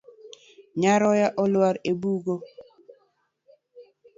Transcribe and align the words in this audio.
Nyaroya 0.79 1.27
olwar 1.43 1.75
e 1.89 1.91
bugo. 2.01 2.35